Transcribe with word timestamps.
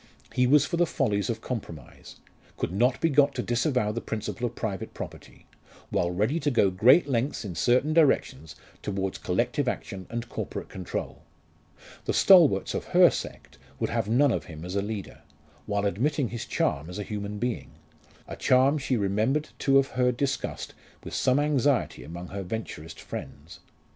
He 0.33 0.47
was 0.47 0.65
for 0.65 0.77
the 0.77 0.87
follies 0.87 1.29
of 1.29 1.41
compromise 1.41 2.15
could 2.57 2.71
not 2.71 2.99
be 2.99 3.07
got 3.07 3.35
to 3.35 3.43
disavow 3.43 3.91
the 3.91 4.01
principle 4.01 4.47
of 4.47 4.55
private 4.55 4.95
property, 4.95 5.45
while 5.91 6.09
ready 6.09 6.39
to 6.39 6.49
go 6.49 6.71
great 6.71 7.07
lengths 7.07 7.45
in 7.45 7.53
certain 7.53 7.93
directions 7.93 8.55
towards 8.81 9.19
collective 9.19 9.67
action 9.67 10.07
and 10.09 10.27
corporate 10.27 10.69
control. 10.69 11.21
The 12.05 12.13
"stalwarts" 12.15 12.73
of 12.73 12.85
her 12.95 13.11
sect 13.11 13.59
would 13.79 13.91
have 13.91 14.09
none 14.09 14.31
of 14.31 14.45
him 14.45 14.65
as 14.65 14.75
a 14.75 14.81
leader, 14.81 15.21
while 15.67 15.85
admitting 15.85 16.29
his 16.29 16.47
charm 16.47 16.89
as 16.89 16.97
a 16.97 17.03
human 17.03 17.37
being 17.37 17.69
a 18.27 18.35
charm 18.35 18.79
she 18.79 18.97
remembered 18.97 19.49
to 19.59 19.75
have 19.75 19.89
heard 19.89 20.17
discussed 20.17 20.73
with 21.03 21.13
some 21.13 21.39
anxiety 21.39 22.03
among 22.03 22.29
her 22.29 22.41
Venturist 22.41 22.99
friends. 22.99 23.59